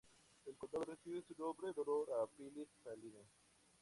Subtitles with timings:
[0.47, 3.21] El condado recibe su nombre en honor a Philip Saline.